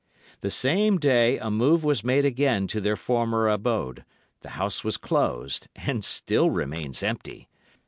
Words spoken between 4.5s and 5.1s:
house was